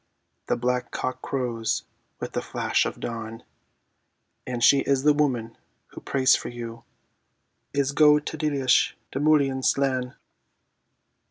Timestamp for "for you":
6.35-6.83